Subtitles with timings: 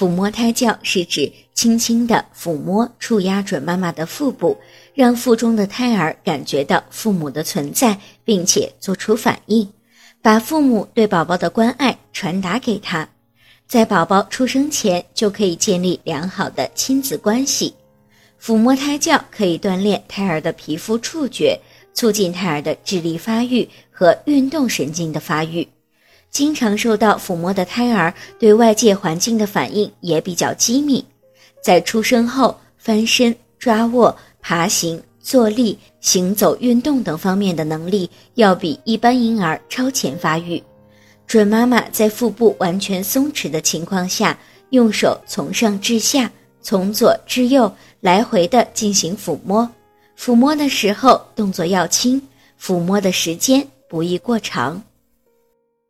[0.00, 4.56] 抚摸胎教是指轻轻地抚摸、触压准妈妈的腹部，
[4.94, 9.70] 让腹中的胎儿感觉到父母的存在，并且做出反应，
[10.22, 13.06] 把父母对宝宝的关爱传达给他。
[13.66, 17.74] 在宝宝出生前就可以建立良好的亲子关系。
[18.42, 21.60] 抚摸胎教可以锻炼胎儿的皮肤触觉，
[21.92, 25.68] 促进胎儿的智力发育和运动神经的发育。
[26.30, 31.04] 经常受到抚摸的胎儿对外界环境的反应也比较机敏，
[31.62, 40.62] 在出生后翻身、抓握、爬行、坐立、行走、运动等方面的能力要比一般婴儿超前发育。
[41.26, 44.38] 准妈妈在腹部完全松弛的情况下，
[44.70, 46.30] 用手从上至下、
[46.62, 49.68] 从左至右来回的进行抚摸，
[50.18, 52.20] 抚摸的时候动作要轻，
[52.60, 54.82] 抚摸的时间不宜过长。